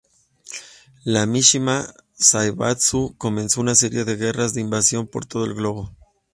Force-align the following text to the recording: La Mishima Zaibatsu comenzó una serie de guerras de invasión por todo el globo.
La 1.03 1.27
Mishima 1.27 1.93
Zaibatsu 2.17 3.13
comenzó 3.19 3.61
una 3.61 3.75
serie 3.75 4.03
de 4.03 4.15
guerras 4.15 4.55
de 4.55 4.61
invasión 4.61 5.05
por 5.05 5.27
todo 5.27 5.45
el 5.45 5.53
globo. 5.53 5.95